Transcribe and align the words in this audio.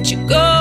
let 0.00 0.10
you 0.10 0.26
go. 0.26 0.59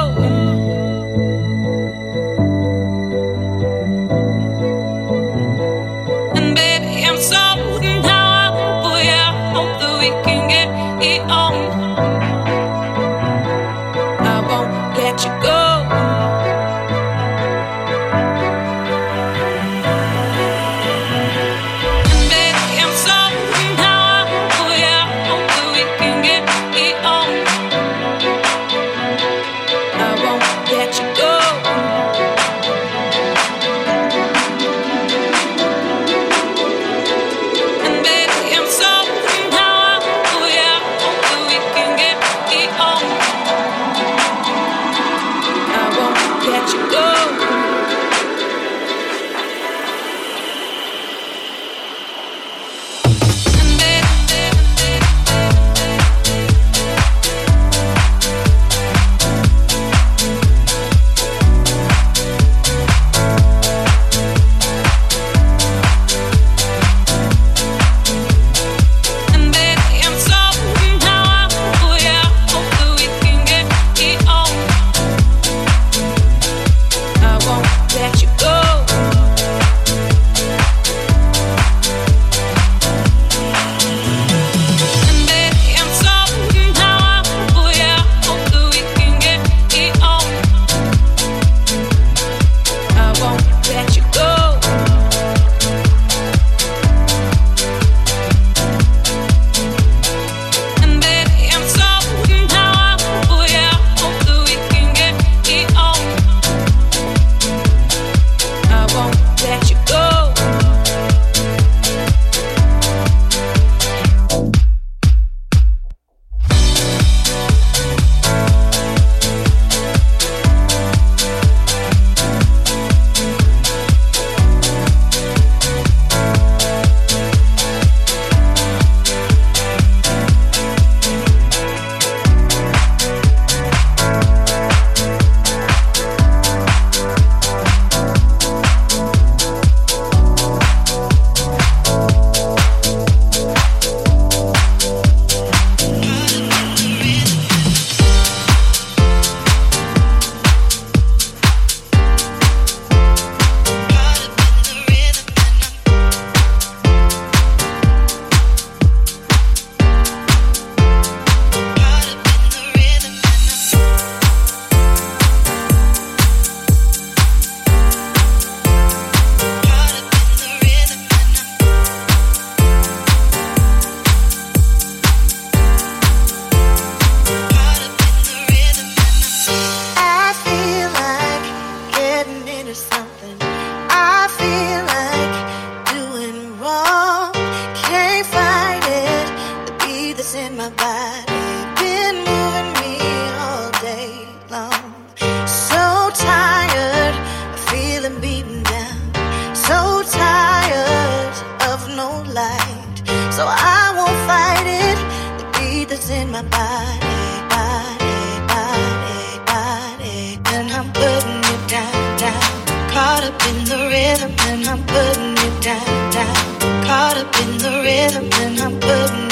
Caught 213.19 213.33
up 213.33 213.47
in 213.49 213.65
the 213.65 213.75
rhythm 213.75 214.33
and 214.47 214.65
I'm 214.65 214.81
putting 214.85 215.33
it 215.33 215.61
down, 215.61 216.11
down. 216.13 216.85
Caught 216.85 217.17
up 217.17 217.35
in 217.41 217.57
the 217.57 217.81
rhythm 217.83 218.29
and 218.31 218.59
I'm 218.61 218.79
putting 218.79 219.17
it 219.17 219.19
down. 219.19 219.28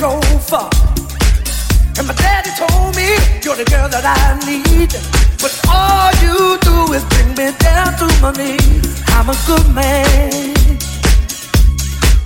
Far. 0.00 0.70
And 1.98 2.06
my 2.06 2.14
daddy 2.14 2.50
told 2.56 2.96
me 2.96 3.20
you're 3.44 3.56
the 3.56 3.68
girl 3.68 3.88
that 3.88 4.04
I 4.04 4.32
need. 4.48 4.88
But 5.36 5.52
all 5.68 6.08
you 6.24 6.56
do 6.64 6.94
is 6.96 7.04
bring 7.12 7.36
me 7.36 7.52
down 7.60 7.92
to 8.00 8.06
my 8.24 8.32
knees. 8.32 9.02
I'm 9.08 9.28
a 9.28 9.36
good 9.44 9.68
man. 9.74 10.56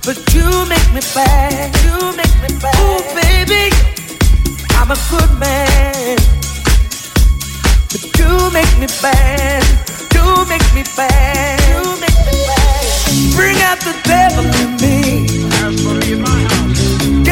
But 0.07 0.15
you 0.33 0.47
make 0.71 0.87
me 0.95 1.01
bad. 1.11 1.75
You 1.83 2.15
make 2.15 2.35
me 2.43 2.49
bad. 2.63 2.79
Ooh, 2.79 3.03
baby. 3.11 3.75
I'm 4.79 4.91
a 4.91 4.99
good 5.11 5.31
man. 5.35 6.15
But 7.91 8.03
you 8.15 8.31
make 8.55 8.73
me 8.79 8.87
bad. 9.03 9.63
You 10.15 10.23
make 10.47 10.67
me 10.71 10.83
bad. 10.95 11.59
You 11.75 11.83
make 11.99 12.19
me 12.23 12.35
bad. 12.47 13.35
Bring 13.35 13.57
out 13.67 13.79
the 13.83 13.95
devil 14.07 14.45
in 14.63 14.69
me. 14.79 14.85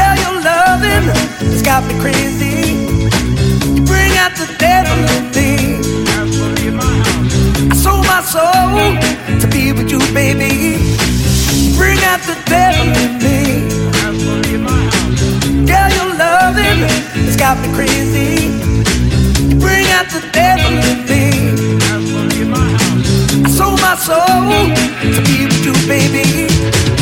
Girl, 0.04 0.18
your 0.26 0.42
loving 0.44 1.06
has 1.54 1.62
got 1.62 1.86
me 1.88 1.94
crazy. 2.02 2.58
You 3.76 3.84
bring 3.86 4.12
out 4.24 4.34
the 4.36 4.50
devil 4.60 5.00
in 5.16 5.26
me. 5.36 5.52
I 7.72 7.76
sold 7.76 8.06
my 8.06 8.22
soul 8.22 9.00
to 9.40 9.48
be 9.48 9.72
with 9.72 9.90
you, 9.90 10.00
baby. 10.14 10.52
You 11.56 11.78
Bring 11.78 12.00
out 12.12 12.22
the 12.32 12.38
devil 12.52 12.88
in 13.04 13.12
me. 13.24 13.40
Girl, 15.72 15.90
your 16.00 16.12
loving 16.24 16.80
has 17.28 17.38
got 17.38 17.56
me 17.62 17.70
crazy. 17.78 18.52
You 19.50 19.56
bring 19.66 19.88
out 19.98 20.08
the 20.12 20.24
devil 20.34 20.74
in 20.92 21.00
me. 21.12 21.24
I 23.46 23.50
sold 23.50 23.80
my 23.82 23.96
soul 23.96 24.52
to 25.16 25.22
be 25.30 25.46
with 25.46 25.66
you, 25.66 25.76
baby. 25.88 26.93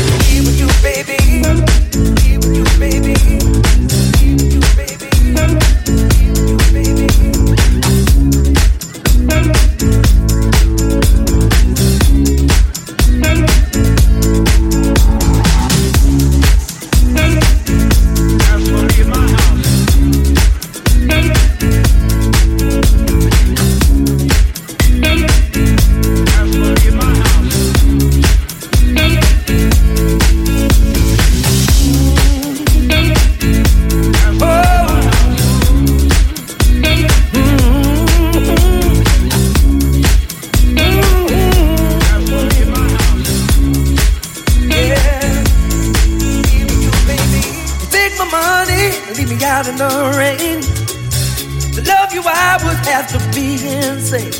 To 51.76 51.82
love 51.84 52.14
you, 52.14 52.22
I 52.26 52.60
would 52.64 52.86
have 52.92 53.08
to 53.14 53.20
be 53.34 53.54
insane. 53.76 54.34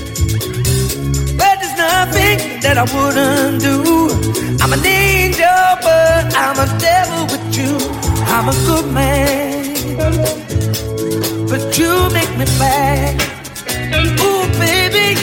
But 1.38 1.56
there's 1.62 1.78
nothing 1.78 2.60
that 2.60 2.76
I 2.78 2.86
wouldn't 2.94 3.62
do. 3.62 3.76
I'm 4.62 4.74
an 4.74 4.86
angel, 4.86 5.48
but 5.82 6.36
I'm 6.36 6.58
a 6.60 6.68
devil 6.78 7.24
with 7.32 7.56
you. 7.58 7.78
I'm 8.28 8.50
a 8.50 8.56
good 8.68 8.88
man, 8.92 9.98
but 11.48 11.78
you 11.78 12.10
make 12.12 12.32
me 12.38 12.46
bad. 12.60 13.16
Ooh, 14.20 14.46
baby, 14.60 15.16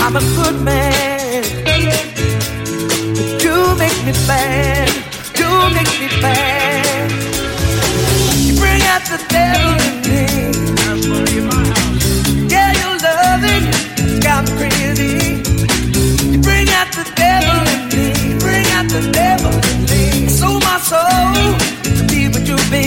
I'm 0.00 0.16
a 0.16 0.20
good 0.36 0.60
man, 0.62 1.42
but 3.16 3.42
you 3.44 3.56
make 3.76 3.98
me 4.06 4.12
bad. 4.26 4.88
You 5.38 5.50
make 5.76 5.92
me 6.00 6.08
bad. 6.22 7.10
You 8.46 8.58
bring 8.58 8.82
out 8.82 9.02
the 9.12 9.18
devil 9.28 9.81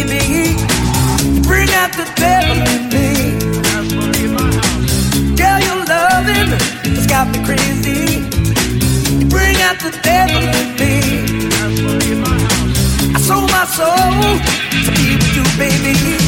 baby. 0.07 0.55
Bring 1.41 1.69
out 1.69 1.91
the 1.93 2.05
devil 2.15 2.57
in 2.73 2.89
me. 2.93 3.07
Yeah, 5.37 5.59
your 5.59 5.85
loving 5.85 6.51
has 6.95 7.07
got 7.07 7.27
me 7.29 7.43
crazy. 7.45 8.21
Bring 9.29 9.55
out 9.61 9.79
the 9.79 9.91
devil 10.03 10.43
in 10.59 10.67
me. 10.79 10.93
I 13.15 13.19
sold 13.19 13.49
my 13.51 13.65
soul 13.65 14.39
to 14.85 14.91
be 14.97 15.15
with 15.15 15.35
you, 15.35 15.43
baby. 15.57 16.24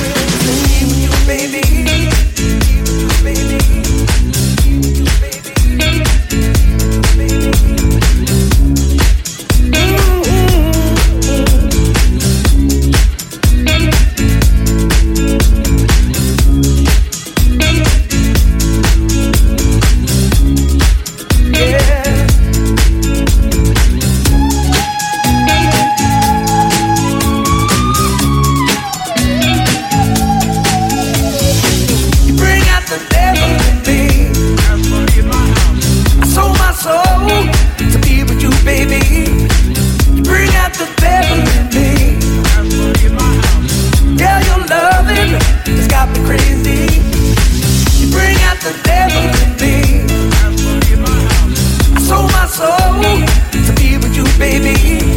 so 52.58 52.66
to 52.66 53.74
be 53.76 53.98
with 53.98 54.16
you, 54.18 54.24
baby. 54.40 55.17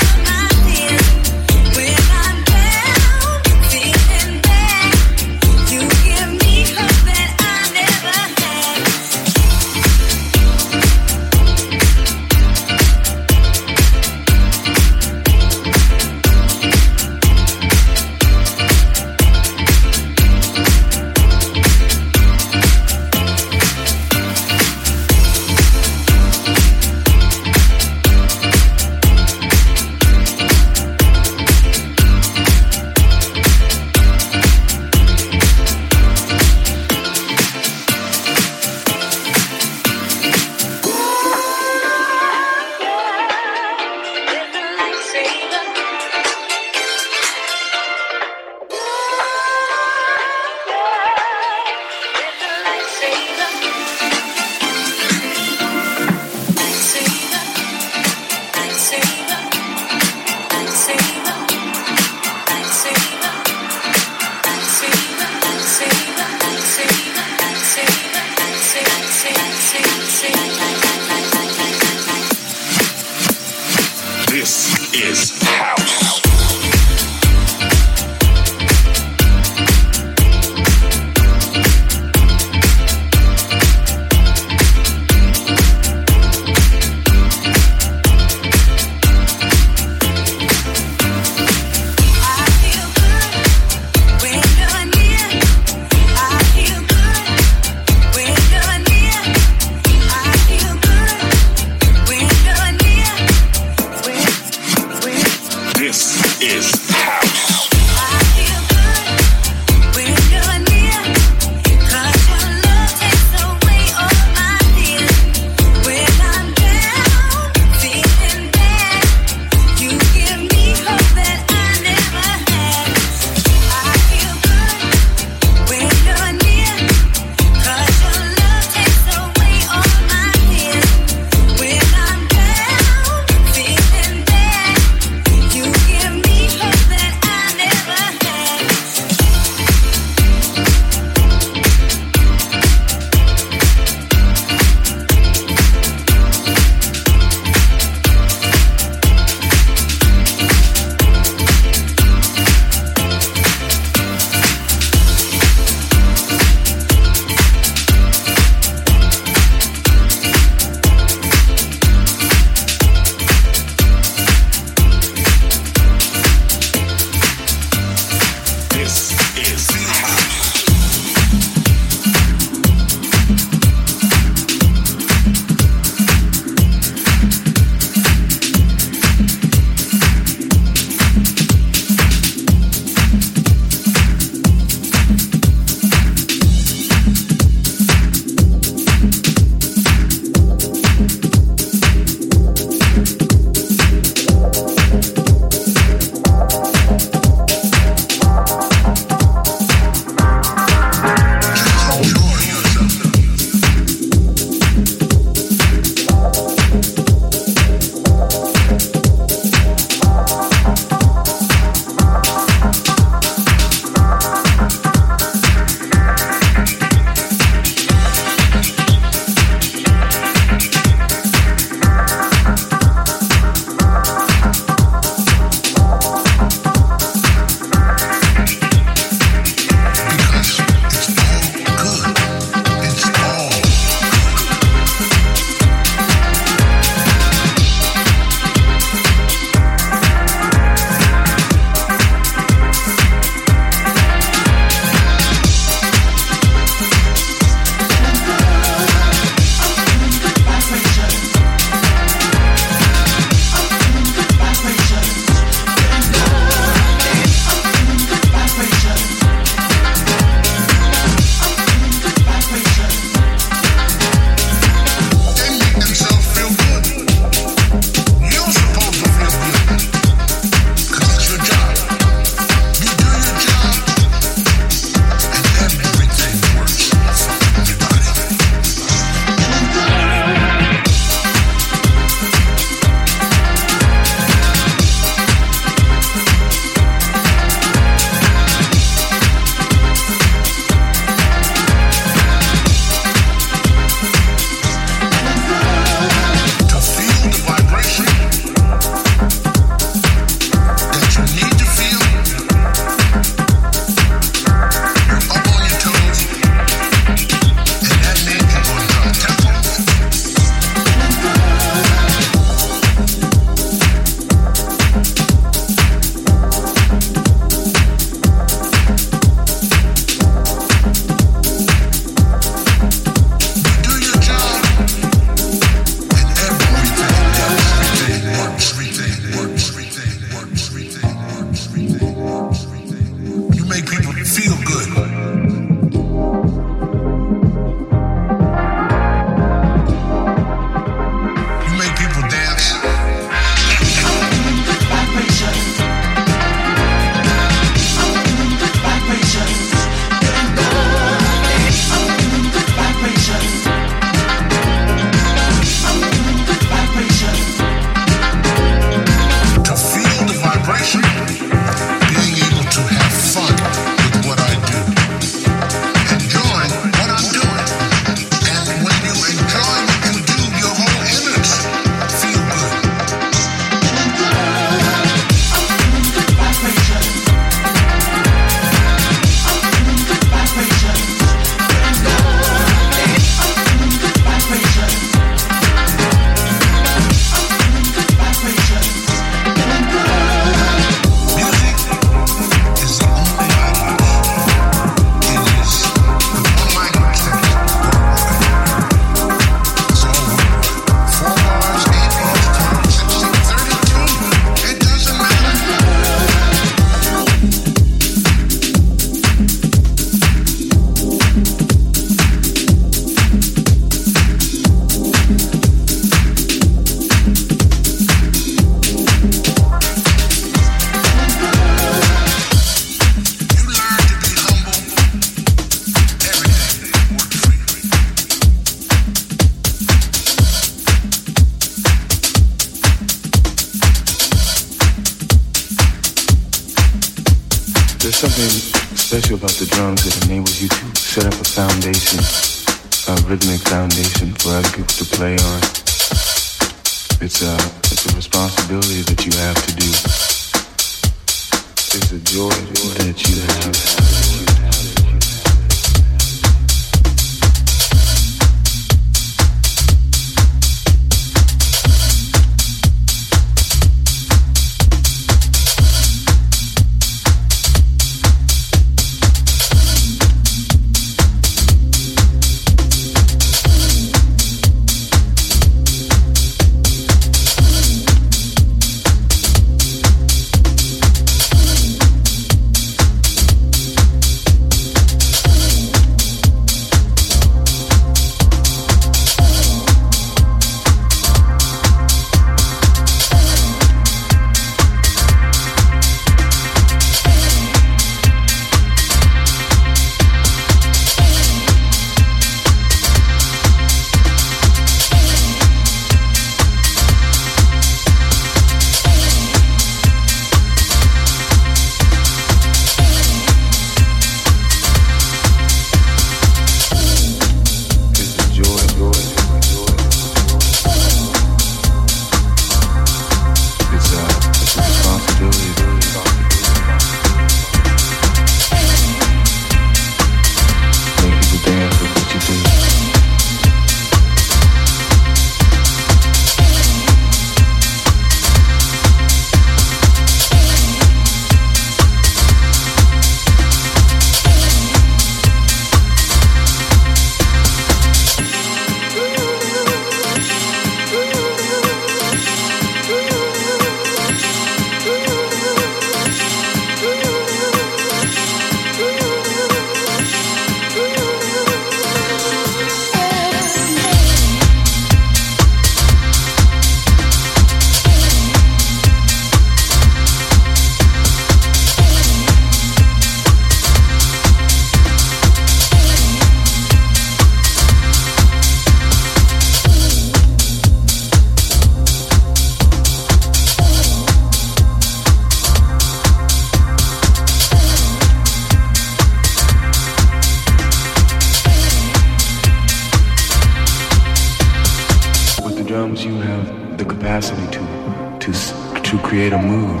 Create 599.42 599.54
a 599.54 599.58
mood 599.58 600.00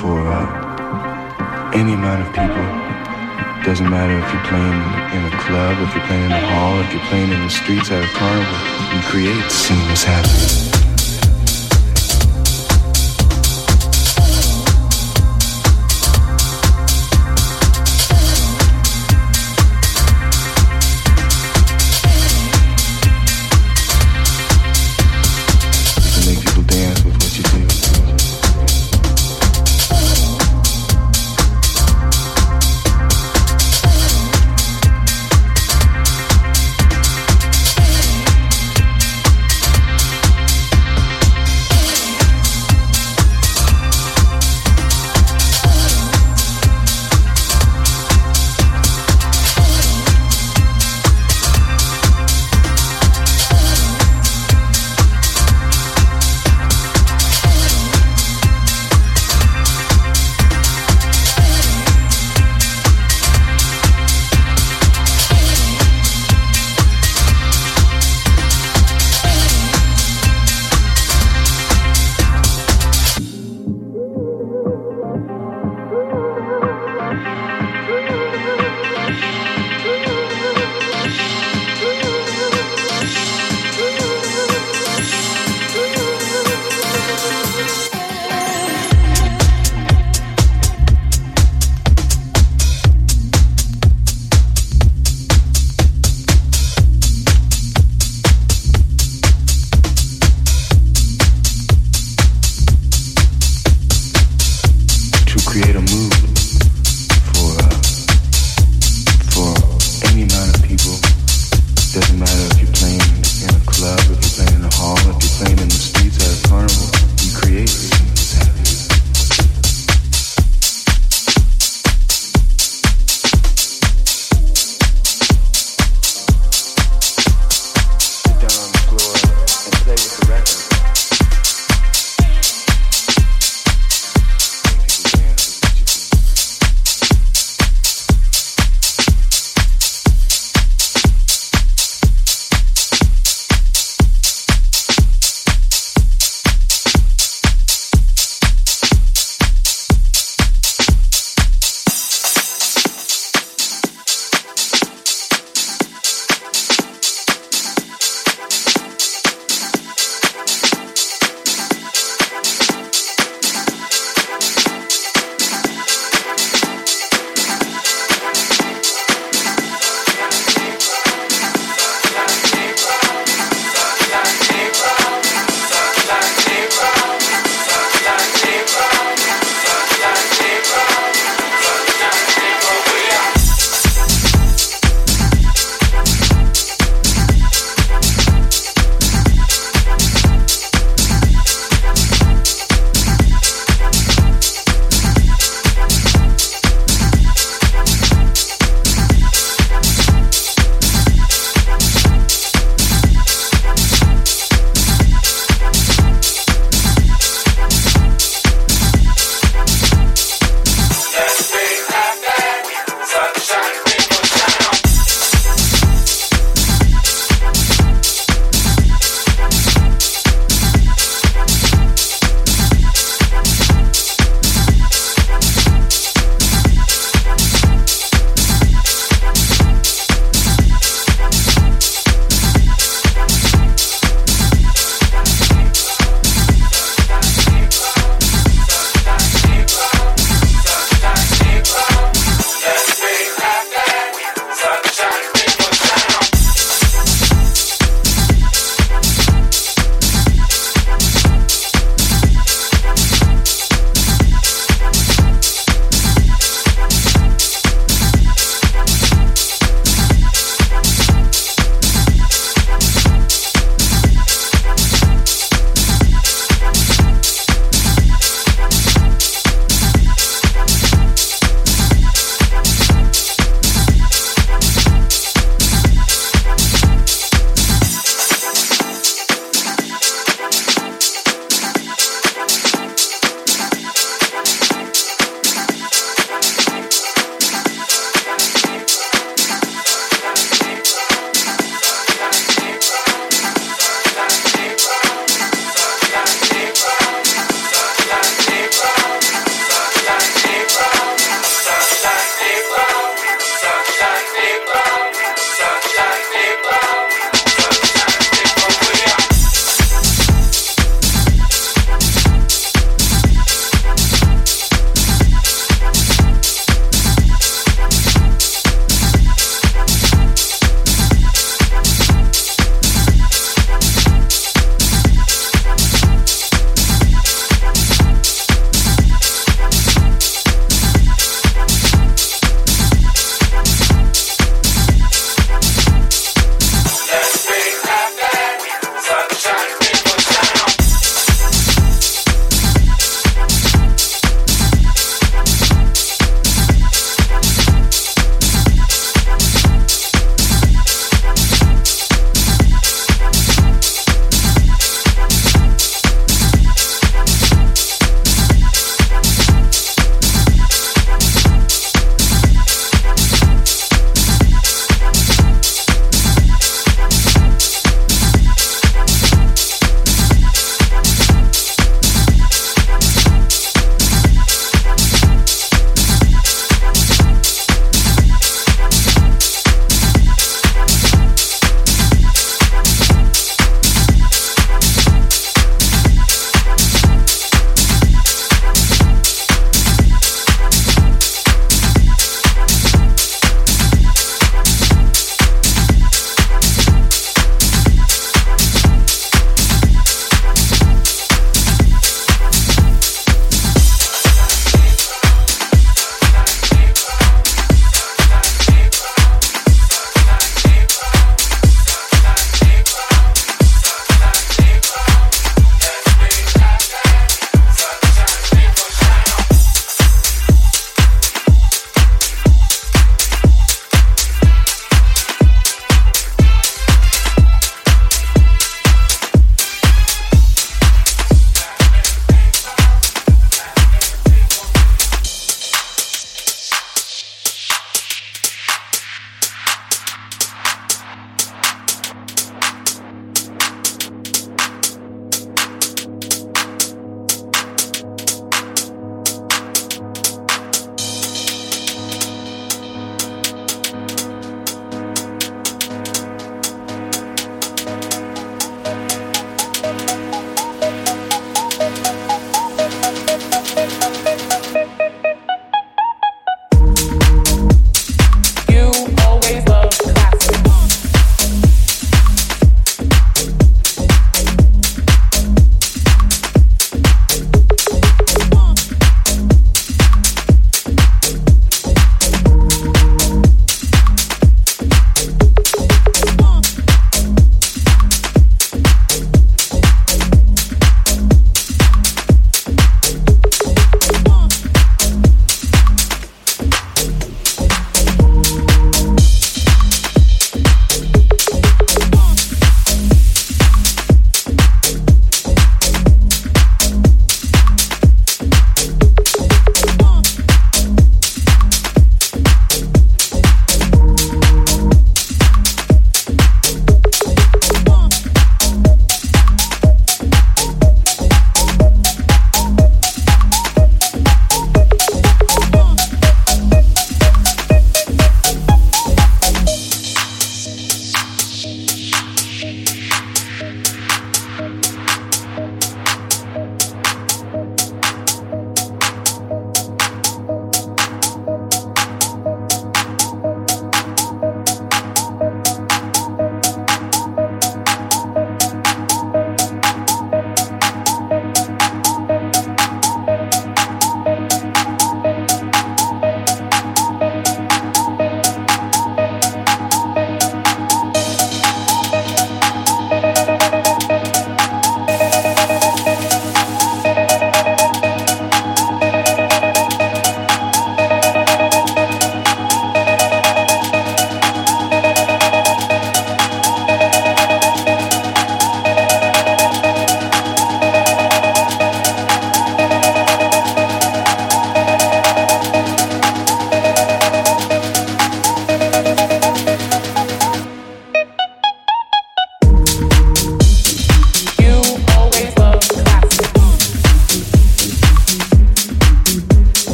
for 0.00 0.18
uh, 0.26 1.70
any 1.72 1.92
amount 1.92 2.20
of 2.20 2.28
people. 2.34 2.66
Doesn't 3.62 3.88
matter 3.88 4.18
if 4.18 4.32
you're 4.32 4.42
playing 4.50 4.74
in 5.14 5.32
a 5.32 5.38
club, 5.38 5.78
if 5.86 5.94
you're 5.94 6.04
playing 6.06 6.24
in 6.24 6.32
a 6.32 6.46
hall, 6.48 6.80
if 6.80 6.92
you're 6.92 7.02
playing 7.02 7.30
in 7.30 7.40
the 7.44 7.48
streets 7.48 7.92
at 7.92 8.02
a 8.02 8.08
carnival. 8.08 8.96
You 8.96 9.02
create 9.06 9.52
seamless 9.52 10.02
happiness. 10.02 10.73